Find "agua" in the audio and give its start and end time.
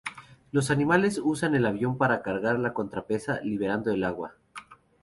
4.03-4.33